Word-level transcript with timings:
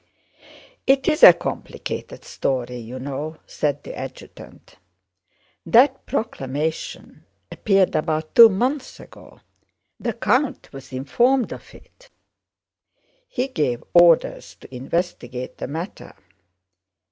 "It's 0.87 1.21
a 1.21 1.31
complicated 1.33 2.23
story, 2.25 2.77
you 2.79 2.97
know," 2.97 3.37
said 3.45 3.83
the 3.83 3.93
adjutant. 3.95 4.77
"That 5.63 6.07
proclamation 6.07 7.23
appeared 7.51 7.93
about 7.93 8.33
two 8.33 8.49
months 8.49 8.99
ago. 8.99 9.41
The 9.99 10.13
count 10.13 10.73
was 10.73 10.91
informed 10.91 11.51
of 11.53 11.75
it. 11.75 12.09
He 13.27 13.47
gave 13.49 13.83
orders 13.93 14.55
to 14.61 14.75
investigate 14.75 15.59
the 15.59 15.67
matter. 15.67 16.15